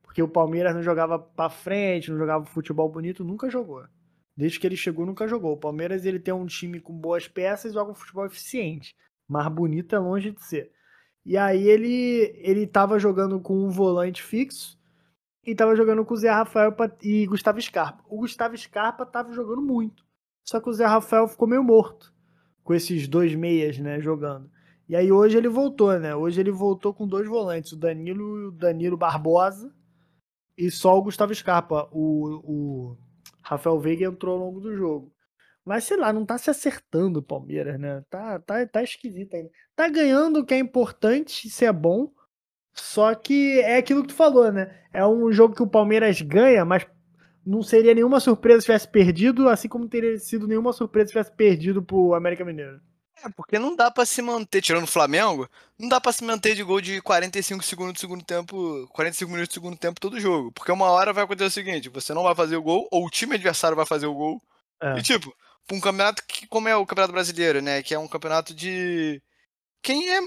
[0.00, 3.84] porque o Palmeiras não jogava para frente, não jogava futebol bonito, nunca jogou.
[4.36, 5.52] Desde que ele chegou, nunca jogou.
[5.54, 8.94] O Palmeiras ele tem um time com boas peças e joga um futebol eficiente,
[9.26, 10.70] mas bonito é longe de ser.
[11.24, 14.78] E aí ele ele tava jogando com um volante fixo
[15.44, 18.04] e tava jogando com o Zé Rafael e Gustavo Scarpa.
[18.08, 20.04] O Gustavo Scarpa tava jogando muito.
[20.44, 22.14] Só que o Zé Rafael ficou meio morto
[22.62, 24.50] com esses dois meias, né, jogando.
[24.88, 26.14] E aí hoje ele voltou, né?
[26.14, 29.72] Hoje ele voltou com dois volantes, o Danilo e o Danilo Barbosa,
[30.56, 31.88] e só o Gustavo Scarpa.
[31.90, 32.96] O, o
[33.46, 35.12] Rafael Veiga entrou ao longo do jogo.
[35.64, 38.02] Mas sei lá, não tá se acertando o Palmeiras, né?
[38.10, 39.50] Tá, tá, tá esquisito ainda.
[39.74, 42.12] Tá ganhando o que é importante, isso é bom.
[42.72, 44.80] Só que é aquilo que tu falou, né?
[44.92, 46.86] É um jogo que o Palmeiras ganha, mas
[47.44, 51.32] não seria nenhuma surpresa se tivesse perdido, assim como teria sido nenhuma surpresa se tivesse
[51.32, 52.80] perdido pro América Mineiro.
[53.24, 55.48] É, porque não dá para se manter, tirando o Flamengo,
[55.78, 59.48] não dá para se manter de gol de 45 segundos do segundo tempo, 45 minutos
[59.48, 60.52] do segundo tempo todo jogo.
[60.52, 63.10] Porque uma hora vai acontecer o seguinte, você não vai fazer o gol, ou o
[63.10, 64.42] time adversário vai fazer o gol.
[64.82, 64.98] É.
[64.98, 65.34] E tipo,
[65.72, 69.22] um campeonato que, como é o Campeonato Brasileiro, né, que é um campeonato de
[69.82, 70.20] quem é,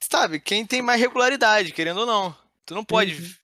[0.00, 2.36] sabe, quem tem mais regularidade, querendo ou não.
[2.64, 3.34] Tu não pode uhum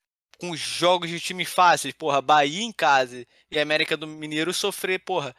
[0.43, 5.37] com jogos de time fáceis, porra, Bahia em casa e América do Mineiro sofrer, porra,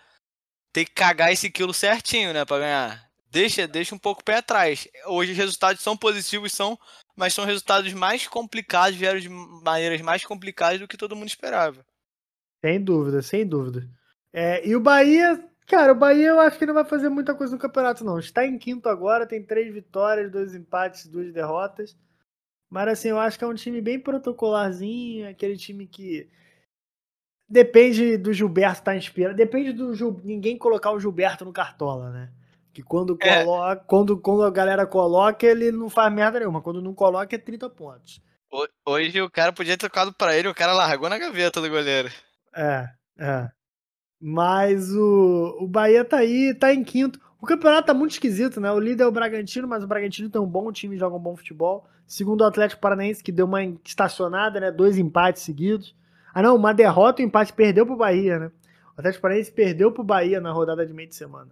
[0.72, 3.12] tem que cagar esse quilo certinho, né, pra ganhar.
[3.34, 4.88] Deixa, deixa um pouco pé atrás.
[5.08, 6.78] Hoje os resultados são positivos, são,
[7.16, 11.84] mas são resultados mais complicados, vieram de maneiras mais complicadas do que todo mundo esperava.
[12.64, 13.90] Sem dúvida, sem dúvida.
[14.32, 17.54] É, e o Bahia, cara, o Bahia eu acho que não vai fazer muita coisa
[17.54, 18.20] no campeonato, não.
[18.20, 21.98] Está em quinto agora, tem três vitórias, dois empates, duas derrotas.
[22.70, 26.30] Mas assim, eu acho que é um time bem protocolarzinho, aquele time que
[27.50, 30.22] depende do Gilberto estar tá inspirado, depende do Gil...
[30.24, 32.32] ninguém colocar o Gilberto no cartola, né?
[32.74, 33.44] Que quando é.
[33.44, 37.40] coloca, quando, quando a galera coloca, ele não faz merda nenhuma, quando não coloca é
[37.40, 38.22] 30 pontos.
[38.86, 42.10] Hoje o cara podia ter tocado para ele, o cara largou na gaveta do goleiro.
[42.56, 42.88] É,
[43.20, 43.50] é.
[44.20, 47.20] Mas o, o Bahia tá aí, tá em quinto.
[47.42, 48.72] O campeonato tá muito esquisito, né?
[48.72, 51.36] O líder é o Bragantino, mas o Bragantino tem um bom time, joga um bom
[51.36, 51.86] futebol.
[52.08, 54.72] Segundo o Atlético Paranaense, que deu uma estacionada, né?
[54.72, 55.96] Dois empates seguidos.
[56.34, 58.52] Ah, não, uma derrota e um empate perdeu pro Bahia, né?
[58.96, 61.50] O Atlético Paranaense perdeu pro Bahia na rodada de meio de semana.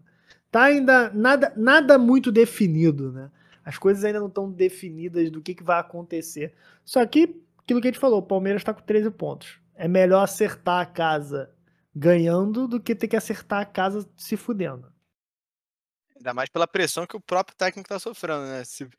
[0.52, 3.32] Tá ainda nada, nada muito definido, né?
[3.64, 6.54] As coisas ainda não estão definidas do que, que vai acontecer.
[6.84, 9.60] Só que, aquilo que a gente falou, o Palmeiras tá com 13 pontos.
[9.76, 11.50] É melhor acertar a casa
[11.96, 14.92] ganhando do que ter que acertar a casa se fudendo.
[16.16, 18.64] Ainda mais pela pressão que o próprio técnico tá sofrendo, né?
[18.64, 18.90] Se,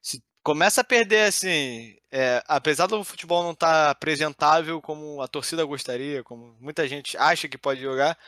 [0.00, 5.28] se começa a perder, assim, é, apesar do futebol não estar tá apresentável como a
[5.28, 8.18] torcida gostaria, como muita gente acha que pode jogar,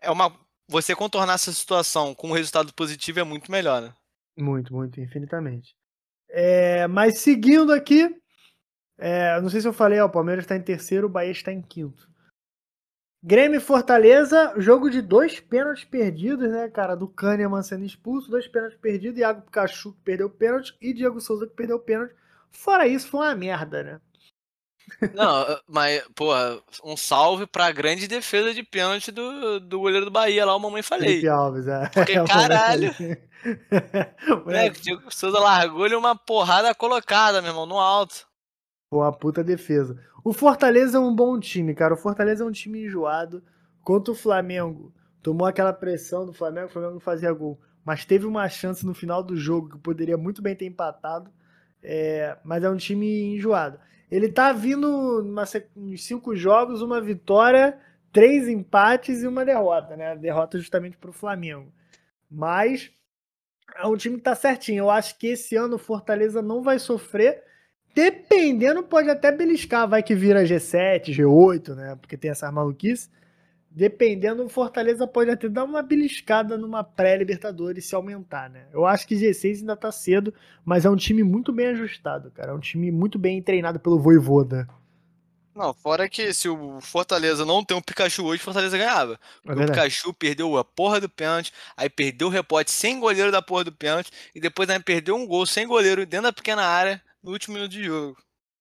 [0.00, 0.34] é uma
[0.70, 3.92] você contornar essa situação com um resultado positivo é muito melhor, né?
[4.38, 5.74] Muito, muito, infinitamente.
[6.28, 8.08] É, mas seguindo aqui,
[8.96, 11.52] é, não sei se eu falei, ó, o Palmeiras está em terceiro, o Bahia está
[11.52, 12.08] em quinto.
[13.22, 16.94] Grêmio e Fortaleza, jogo de dois pênaltis perdidos, né, cara?
[16.94, 21.20] Do Kahneman sendo expulso, dois pênaltis perdidos, Iago Pikachu que perdeu o pênalti e Diego
[21.20, 22.14] Souza que perdeu o pênalti.
[22.50, 24.00] Fora isso, foi uma merda, né?
[25.14, 30.44] Não, mas, porra, um salve pra grande defesa de pênalti do, do goleiro do Bahia
[30.44, 31.08] lá, o Mamãe Falei.
[31.08, 31.88] Felipe Alves, é.
[31.88, 32.94] Porque, é caralho.
[34.44, 38.26] Moleque, o Diego Souza largou-lhe uma porrada colocada, meu irmão, no alto.
[38.90, 39.98] Pô, uma puta defesa.
[40.24, 41.94] O Fortaleza é um bom time, cara.
[41.94, 43.42] O Fortaleza é um time enjoado.
[43.82, 47.58] Contra o Flamengo, tomou aquela pressão do Flamengo, o Flamengo não fazia gol.
[47.84, 51.30] Mas teve uma chance no final do jogo que poderia muito bem ter empatado.
[51.82, 53.78] É, mas é um time enjoado.
[54.10, 55.22] Ele tá vindo
[55.76, 57.78] uns cinco jogos, uma vitória,
[58.12, 60.16] três empates e uma derrota, né?
[60.16, 61.72] Derrota justamente pro Flamengo.
[62.30, 62.90] Mas
[63.76, 64.84] é um time que tá certinho.
[64.84, 67.44] Eu acho que esse ano o Fortaleza não vai sofrer
[67.94, 71.96] Dependendo, pode até beliscar, vai que vira G7, G8, né?
[72.00, 73.10] Porque tem essas maluquices.
[73.72, 78.66] Dependendo, o Fortaleza pode até dar uma beliscada numa pré-Libertadores se aumentar, né?
[78.72, 82.50] Eu acho que G6 ainda tá cedo, mas é um time muito bem ajustado, cara.
[82.50, 84.68] É um time muito bem treinado pelo Voivoda.
[85.54, 89.20] Não, fora que se o Fortaleza não tem um Pikachu hoje, o Fortaleza ganhava.
[89.46, 93.42] É o Pikachu perdeu a porra do pênalti, aí perdeu o repote sem goleiro da
[93.42, 97.00] porra do pênalti, e depois ainda perdeu um gol sem goleiro dentro da pequena área
[97.22, 98.16] no último minuto de jogo.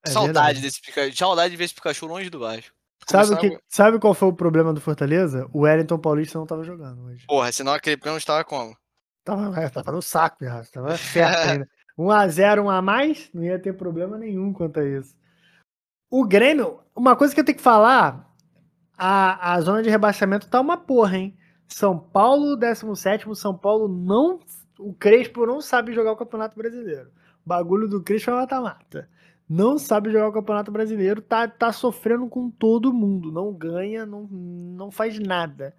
[0.05, 0.61] É saudade verdade.
[0.61, 1.17] desse Pikachu.
[1.17, 2.78] Saudade de ver esse Pikachu longe do Vasco.
[3.09, 5.49] Sabe, que, sabe qual foi o problema do Fortaleza?
[5.51, 7.25] O Wellington Paulista não tava jogando hoje.
[7.27, 8.77] Porra, senão aquele pênalti estava como?
[9.23, 11.69] Tava, é, tava no saco já, tava certo ainda.
[11.97, 15.13] 1x0, 1 a mais, não ia ter problema nenhum quanto a isso.
[16.09, 18.33] O Grêmio, uma coisa que eu tenho que falar,
[18.97, 21.37] a, a zona de rebaixamento tá uma porra, hein?
[21.67, 24.39] São Paulo, 17 São Paulo não.
[24.79, 27.09] O Crespo não sabe jogar o Campeonato Brasileiro.
[27.45, 29.09] O bagulho do Crespo é mata-mata
[29.49, 34.27] não sabe jogar o Campeonato Brasileiro, tá, tá sofrendo com todo mundo, não ganha, não,
[34.27, 35.75] não faz nada.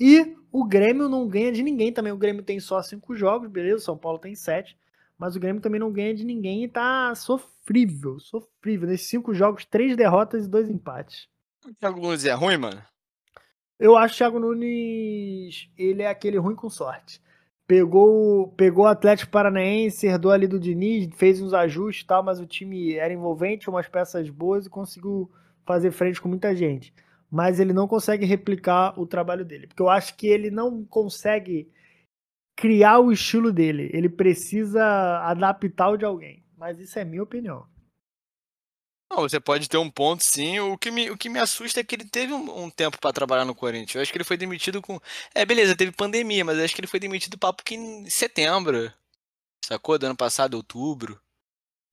[0.00, 2.12] E o Grêmio não ganha de ninguém também.
[2.12, 3.76] O Grêmio tem só cinco jogos, beleza?
[3.76, 4.74] O São Paulo tem sete.
[5.18, 8.88] Mas o Grêmio também não ganha de ninguém e tá sofrível, sofrível.
[8.88, 11.28] Nesses cinco jogos, três derrotas e dois empates.
[11.66, 12.82] O Thiago Nunes é ruim, mano?
[13.78, 17.20] Eu acho que o Thiago Nunes, ele é aquele ruim com sorte
[17.70, 22.40] pegou, pegou o Atlético Paranaense, herdou ali do Diniz, fez uns ajustes e tal, mas
[22.40, 25.30] o time era envolvente, umas peças boas e conseguiu
[25.64, 26.92] fazer frente com muita gente.
[27.30, 31.70] Mas ele não consegue replicar o trabalho dele, porque eu acho que ele não consegue
[32.56, 34.84] criar o estilo dele, ele precisa
[35.20, 36.42] adaptar o de alguém.
[36.58, 37.66] Mas isso é minha opinião.
[39.10, 40.60] Não, você pode ter um ponto, sim.
[40.60, 43.12] O que me, o que me assusta é que ele teve um, um tempo para
[43.12, 43.96] trabalhar no Corinthians.
[43.96, 45.00] Eu acho que ele foi demitido com.
[45.34, 48.92] É, beleza, teve pandemia, mas eu acho que ele foi demitido papo que em setembro.
[49.64, 49.98] Sacou?
[49.98, 51.20] Do ano passado, outubro.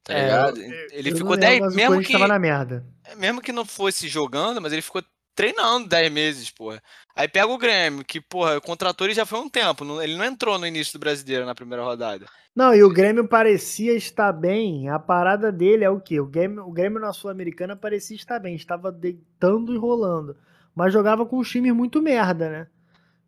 [0.04, 0.62] Tá é, ligado?
[0.92, 1.74] Ele ficou 10.
[1.74, 2.14] Mesmo que.
[2.14, 2.86] Tava na merda.
[3.04, 5.04] É, mesmo que não fosse jogando, mas ele ficou
[5.38, 6.82] treinando 10 meses, porra.
[7.16, 9.86] Aí pega o Grêmio, que, porra, contratou ele já foi um tempo.
[10.02, 12.26] Ele não entrou no início do brasileiro na primeira rodada.
[12.56, 14.90] Não, e o Grêmio parecia estar bem.
[14.90, 16.20] A parada dele é o quê?
[16.20, 20.36] O Grêmio, o Grêmio na Sul-Americana parecia estar bem, estava deitando e rolando.
[20.76, 22.68] Mas jogava com os times muito merda, né?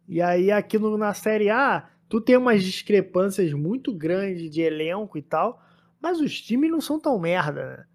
[0.08, 5.15] E aí aqui no, na Série A, tu tem umas discrepâncias muito grandes de elenco
[5.15, 5.63] e tal,
[6.02, 7.86] mas os times não são tão merda, né?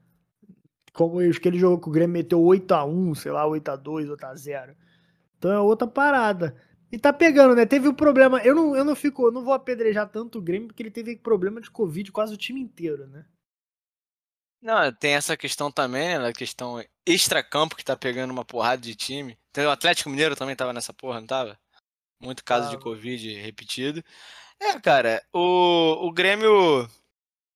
[0.95, 4.75] Como os que ele jogou com o Grêmio meteu 8x1, sei lá, 8x2, 8x0.
[5.37, 6.57] Então é outra parada.
[6.91, 7.67] E tá pegando, né?
[7.67, 8.41] Teve o um problema.
[8.45, 11.17] Eu não, eu não fico, eu não vou apedrejar tanto o Grêmio, porque ele teve
[11.17, 13.27] problema de Covid quase o time inteiro, né?
[14.63, 16.29] Não, tem essa questão também, né?
[16.29, 19.37] A questão extra-campo que tá pegando uma porrada de time.
[19.59, 21.59] O Atlético Mineiro também tava nessa porra, não tava?
[22.21, 22.71] Muito caso ah.
[22.71, 24.03] de Covid repetido.
[24.61, 26.89] É, cara, o, o Grêmio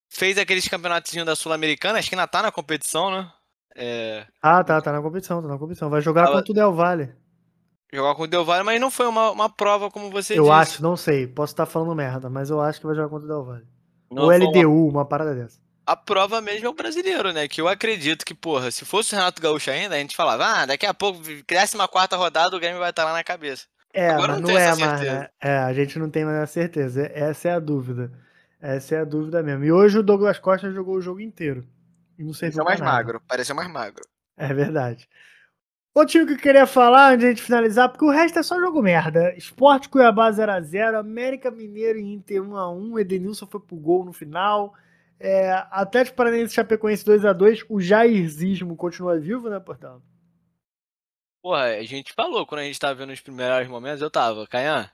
[0.09, 3.31] fez aqueles campeonatos da Sul-Americana, acho que ainda tá na competição, né?
[3.77, 4.27] É...
[4.43, 5.89] Ah, tá, tá na competição, tá na competição.
[5.89, 7.13] Vai jogar contra o Del Valle.
[7.93, 10.49] Jogar com o Del Valle, mas não foi uma, uma prova como você eu disse.
[10.49, 13.25] Eu acho, não sei, posso estar falando merda, mas eu acho que vai jogar contra
[13.25, 13.67] o Del Valle.
[14.11, 14.99] Não Ou LDU, uma...
[15.01, 15.61] uma parada dessa.
[15.87, 17.49] A prova mesmo é o brasileiro, né?
[17.49, 20.67] Que eu acredito que, porra, se fosse o Renato Gaúcho ainda, a gente falava, ah,
[20.67, 23.65] daqui a pouco, cresce uma quarta rodada, o Grêmio vai estar lá na cabeça.
[23.95, 25.01] É, Agora mas não, não é mais.
[25.01, 25.29] Né?
[25.41, 27.11] É, a gente não tem mais a certeza.
[27.15, 28.13] Essa é a dúvida.
[28.61, 29.65] Essa é a dúvida mesmo.
[29.65, 31.67] E hoje o Douglas Costa jogou o jogo inteiro.
[32.19, 32.93] E não sei se mais nada.
[32.93, 33.23] magro.
[33.27, 34.05] Pareceu mais magro.
[34.37, 35.09] É verdade.
[35.95, 38.43] Outro time que eu queria falar antes de a gente finalizar, porque o resto é
[38.43, 39.35] só jogo merda.
[39.37, 44.75] Esporte Cuiabá 0x0, América Mineiro e Inter 1x1, Edenilson foi pro gol no final.
[45.19, 50.01] É, Atlético Paranaense Chapecoense 2x2, o Jairzismo continua vivo, né, Portão?
[51.43, 54.89] Porra, a gente falou quando a gente tava vendo os primeiros momentos, eu tava, Caian,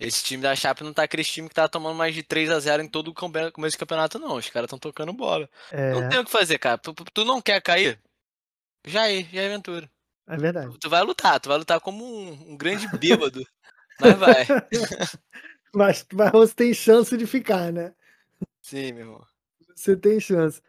[0.00, 2.58] esse time da Chape não tá aquele time que tá tomando mais de 3 a
[2.58, 4.36] 0 em todo o começo do campeonato, não.
[4.36, 5.48] Os caras estão tocando bola.
[5.70, 5.92] É...
[5.92, 6.78] Não tem o que fazer, cara.
[6.78, 8.00] Tu, tu não quer cair?
[8.84, 9.88] Já é, já é aventura.
[10.26, 10.76] É verdade.
[10.78, 13.46] Tu vai lutar, tu vai lutar como um, um grande bêbado.
[14.00, 14.46] mas vai.
[15.74, 17.92] mas, mas você tem chance de ficar, né?
[18.60, 19.26] Sim, meu irmão.
[19.74, 20.62] Você tem chance.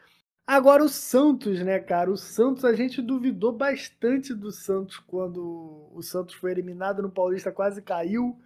[0.46, 2.12] Agora o Santos, né, cara?
[2.12, 7.52] O Santos, a gente duvidou bastante do Santos quando o Santos foi eliminado no Paulista,
[7.52, 8.38] quase caiu.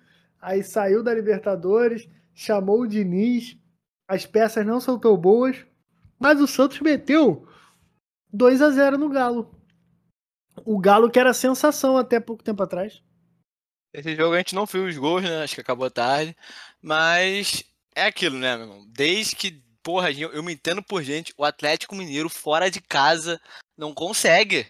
[0.42, 3.58] Aí saiu da Libertadores, chamou o Diniz.
[4.08, 5.66] As peças não são tão boas,
[6.20, 7.48] mas o Santos meteu
[8.32, 9.54] 2 a 0 no Galo.
[10.66, 13.02] O Galo que era sensação até pouco tempo atrás.
[13.94, 15.44] Esse jogo a gente não viu os gols, né?
[15.44, 16.36] Acho que acabou tarde.
[16.82, 17.64] Mas
[17.96, 18.86] é aquilo, né, meu irmão?
[18.90, 23.42] Desde que, porra, eu me entendo por gente, o Atlético Mineiro fora de casa
[23.78, 24.68] não consegue.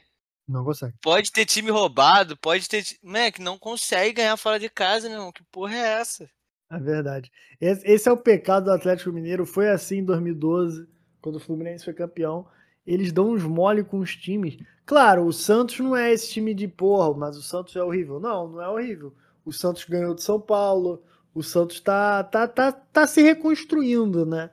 [0.47, 0.95] Não consegue.
[1.01, 2.83] Pode ter time roubado, pode ter.
[3.03, 5.31] Moleque, não consegue ganhar fora de casa, meu irmão.
[5.31, 6.29] Que porra é essa?
[6.69, 7.31] É verdade.
[7.59, 9.45] Esse, esse é o pecado do Atlético Mineiro.
[9.45, 10.87] Foi assim em 2012,
[11.21, 12.47] quando o Fluminense foi campeão.
[12.85, 14.57] Eles dão uns mole com os times.
[14.85, 18.19] Claro, o Santos não é esse time de porra, mas o Santos é horrível.
[18.19, 19.13] Não, não é horrível.
[19.43, 21.03] O Santos ganhou de São Paulo.
[21.33, 24.49] O Santos tá, tá, tá, tá se reconstruindo, né?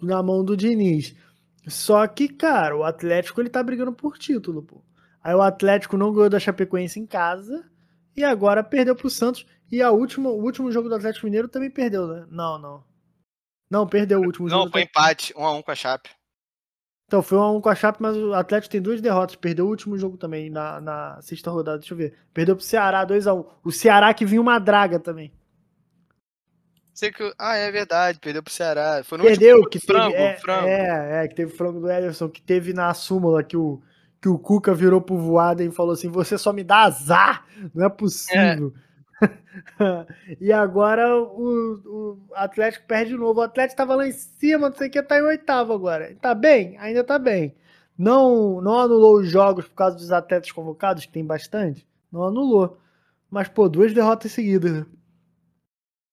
[0.00, 1.14] Na mão do Diniz.
[1.68, 4.82] Só que, cara, o Atlético ele tá brigando por título, pô.
[5.26, 7.68] Aí o Atlético não ganhou da Chapecoense em casa
[8.14, 9.44] e agora perdeu pro Santos.
[9.72, 12.24] E a última, o último jogo do Atlético Mineiro também perdeu, né?
[12.30, 12.84] Não, não.
[13.68, 14.66] Não, perdeu o último jogo.
[14.66, 16.10] Não, foi empate, 1 um a 1 um com a Chape.
[17.08, 19.34] Então, foi 1x1 com a Chape, mas o Atlético tem duas derrotas.
[19.34, 21.78] Perdeu o último jogo também na, na sexta rodada.
[21.78, 22.14] Deixa eu ver.
[22.32, 23.46] Perdeu pro Ceará 2x1.
[23.64, 25.32] O Ceará que vinha uma draga também.
[26.94, 27.34] Sei que...
[27.36, 28.20] Ah, é verdade.
[28.20, 29.02] Perdeu pro Ceará.
[29.02, 30.68] Foi no Perdeu, último que frango, teve, é, frango.
[30.68, 33.82] É, é, que teve o frango do Ederson, que teve na súmula que o,
[34.26, 37.86] que o Cuca virou pro voada e falou assim: você só me dá azar, não
[37.86, 38.74] é possível.
[40.40, 43.38] e agora o, o, Atlético perde de novo.
[43.38, 46.12] O Atlético tava lá em cima, não sei o que, tá em oitavo agora.
[46.20, 46.76] Tá bem?
[46.78, 47.54] Ainda tá bem.
[47.96, 51.86] Não, não anulou os jogos por causa dos atletas convocados, que tem bastante.
[52.10, 52.80] Não anulou.
[53.30, 54.86] Mas, pô, duas derrotas seguidas, né?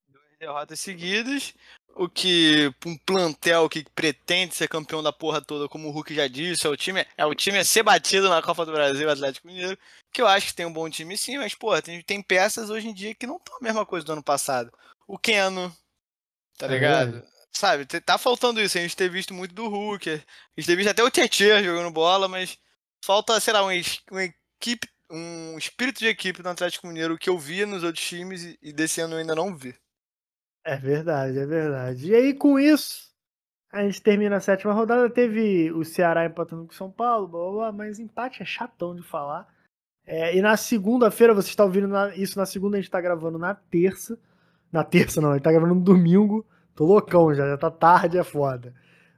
[0.07, 1.55] Duas derrotas seguidas.
[1.95, 6.27] O que um plantel que pretende ser campeão da porra toda, como o Hulk já
[6.27, 9.47] disse, é o time, é o time a ser batido na Copa do Brasil, Atlético
[9.47, 9.77] Mineiro,
[10.11, 12.87] que eu acho que tem um bom time sim, mas, porra, tem, tem peças hoje
[12.87, 14.71] em dia que não estão a mesma coisa do ano passado.
[15.07, 15.75] O Keno,
[16.57, 17.17] tá ligado?
[17.17, 17.33] É.
[17.51, 18.77] Sabe, tá faltando isso.
[18.77, 20.15] A gente ter visto muito do Hulk, a
[20.57, 22.57] gente ter visto até o Tietchan jogando bola, mas
[23.03, 23.71] falta, sei lá, uma,
[24.11, 28.57] uma equipe, um espírito de equipe no Atlético Mineiro que eu via nos outros times
[28.61, 29.75] e desse ano eu ainda não vi.
[30.63, 32.11] É verdade, é verdade.
[32.11, 33.11] E aí, com isso,
[33.71, 35.09] a gente termina a sétima rodada.
[35.09, 38.95] Teve o Ceará empatando com o São Paulo, blá, blá, blá, mas empate é chatão
[38.95, 39.47] de falar.
[40.05, 43.37] É, e na segunda-feira, você está ouvindo na, isso na segunda, a gente está gravando
[43.37, 44.17] na terça.
[44.71, 46.45] Na terça, não, a gente tá gravando no domingo.
[46.75, 48.73] Tô loucão já, já tá tarde, é foda.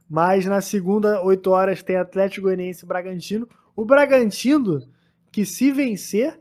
[0.09, 3.47] Mas na segunda, 8 horas, tem Atlético Goianiense e Bragantino.
[3.75, 4.87] O Bragantino,
[5.31, 6.39] que se vencer,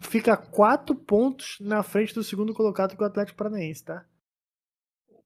[0.00, 4.04] fica 4 pontos na frente do segundo colocado que é o Atlético Paranaense, tá?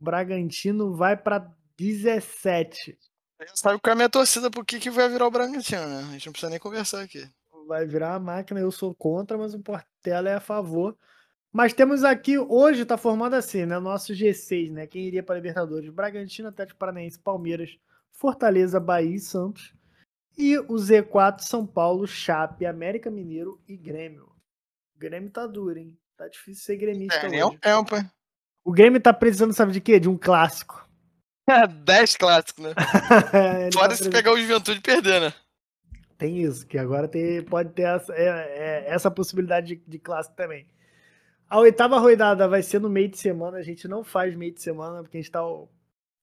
[0.03, 2.99] Bragantino vai para 17.
[3.55, 5.99] Sabe qual é a minha torcida por que, que vai virar o Bragantino, né?
[6.09, 7.25] A gente não precisa nem conversar aqui.
[7.69, 10.97] Vai virar a máquina, eu sou contra, mas o Portela é a favor.
[11.53, 13.79] Mas temos aqui, hoje tá formado assim, né?
[13.79, 14.87] Nosso G6, né?
[14.89, 15.89] Quem iria para Libertadores?
[15.91, 17.71] Bragantino, Atlético Paranaense, Palmeiras,
[18.11, 19.73] Fortaleza, Bahia e Santos.
[20.37, 24.33] E o Z4, São Paulo, Chape, América Mineiro e Grêmio.
[24.97, 25.97] O Grêmio tá duro, hein?
[26.17, 27.59] Tá difícil ser gremista é, hoje.
[27.63, 28.11] É um hein?
[28.65, 29.99] O Grêmio tá precisando, sabe de quê?
[29.99, 30.89] De um clássico.
[31.85, 32.71] 10 clássicos, né?
[33.33, 35.33] é, Pode tá se pegar o Juventude e perder, né?
[36.17, 40.37] Tem isso, que agora tem, pode ter essa, é, é, essa possibilidade de, de clássico
[40.37, 40.67] também.
[41.53, 43.59] A oitava rodada vai ser no meio de semana.
[43.59, 45.43] A gente não faz meio de semana porque a gente está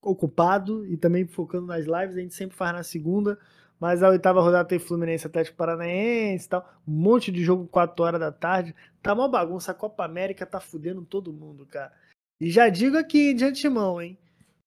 [0.01, 2.15] ocupado e também focando nas lives.
[2.15, 3.37] A gente sempre faz na segunda.
[3.79, 6.67] Mas a oitava rodada tem Fluminense Atlético Paranaense e tal.
[6.87, 8.75] Um monte de jogo 4 horas da tarde.
[9.03, 9.71] Tá uma bagunça.
[9.71, 11.91] A Copa América tá fudendo todo mundo, cara.
[12.39, 14.17] E já digo aqui de antemão, hein?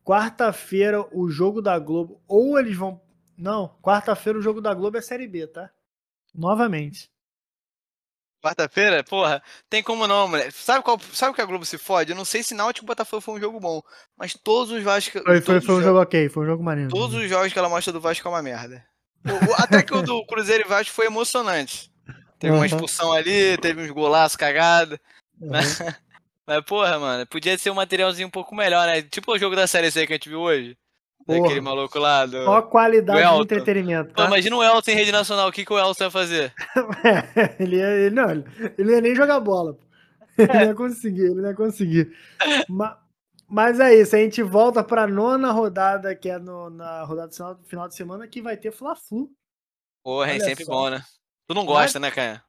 [0.05, 3.01] Quarta-feira o jogo da Globo, ou eles vão.
[3.37, 5.71] Não, quarta-feira o jogo da Globo é Série B, tá?
[6.35, 7.11] Novamente.
[8.43, 9.05] Quarta-feira?
[9.05, 10.53] Porra, tem como não, moleque.
[10.53, 12.11] Sabe qual, sabe que a Globo se fode?
[12.11, 13.81] Eu não sei se Náutico e Botafogo foi um jogo bom,
[14.17, 15.23] mas todos os Vasco.
[15.23, 16.91] Foi, foi, foi um jogo ok, foi um jogo maneiro.
[16.91, 18.85] Todos os jogos que ela mostra do Vasco é uma merda.
[19.25, 21.93] O, até que o do Cruzeiro e Vasco foi emocionante.
[22.41, 22.59] Teve uhum.
[22.59, 24.99] uma expulsão ali, teve uns golaços cagados.
[25.41, 25.53] Uhum.
[26.47, 29.03] Mas, porra, mano, podia ser um materialzinho um pouco melhor, né?
[29.03, 30.77] Tipo o jogo da Série C que a gente viu hoje.
[31.27, 32.27] Daquele maluco lá.
[32.27, 32.51] Do...
[32.51, 34.13] A qualidade de entretenimento.
[34.13, 34.23] Tá?
[34.23, 36.53] Pô, imagina o Elton em rede nacional, o que, que o Elton vai fazer?
[37.61, 38.45] ele, ia, ele, não, ele,
[38.79, 39.79] não ia nem jogar bola.
[40.37, 42.13] Ele não ia conseguir, ele não ia conseguir.
[42.69, 42.97] mas,
[43.49, 47.61] mas é isso, a gente volta pra nona rodada, que é no, na rodada final,
[47.67, 49.31] final de semana, que vai ter Fla-Flu.
[50.03, 50.73] Porra, é sempre só.
[50.73, 51.05] bom, né?
[51.49, 52.11] Tu não gosta, mas...
[52.11, 52.43] né, Canha?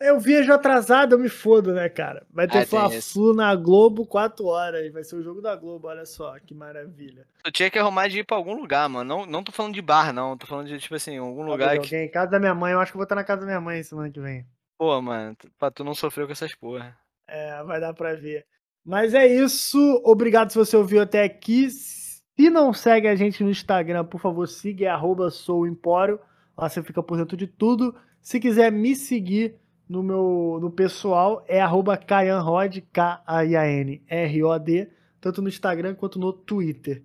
[0.00, 2.26] Eu vejo atrasado, eu me fodo, né, cara?
[2.32, 4.90] Vai ter ah, Fla-Flu na Globo 4 horas.
[4.90, 7.26] Vai ser o jogo da Globo, olha só, que maravilha.
[7.44, 9.04] Eu tinha que arrumar de ir pra algum lugar, mano.
[9.04, 10.38] Não, não tô falando de bar, não.
[10.38, 11.94] Tô falando de, tipo assim, algum lugar que.
[11.94, 13.82] Alguém, casa da minha mãe, eu acho que vou estar na casa da minha mãe
[13.82, 14.46] semana que vem.
[14.78, 16.96] Pô, mano, pra tu não sofrer com essas porra.
[17.28, 18.46] É, vai dar pra ver.
[18.82, 20.00] Mas é isso.
[20.02, 21.68] Obrigado se você ouviu até aqui.
[21.68, 26.18] Se não segue a gente no Instagram, por favor, siga, é arroba souempório.
[26.56, 27.94] Lá você fica por dentro de tudo.
[28.22, 29.59] Se quiser me seguir
[29.90, 34.88] no meu no pessoal é arroba Kayanrod, K-A-I-A-N-R-O-D,
[35.20, 37.02] tanto no Instagram quanto no Twitter.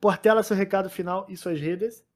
[0.00, 2.06] Portela, seu recado final e suas redes.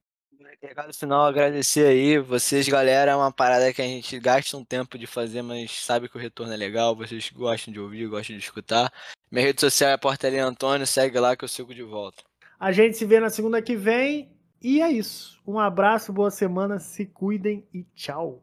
[0.62, 2.20] Recado final, agradecer aí.
[2.20, 6.08] Vocês, galera, é uma parada que a gente gasta um tempo de fazer, mas sabe
[6.08, 6.94] que o retorno é legal.
[6.94, 8.92] Vocês gostam de ouvir, gostam de escutar.
[9.28, 12.22] Minha rede social é Portelinha Antônio, segue lá que eu sigo de volta.
[12.60, 14.30] A gente se vê na segunda que vem.
[14.62, 15.42] E é isso.
[15.44, 18.40] Um abraço, boa semana, se cuidem e tchau.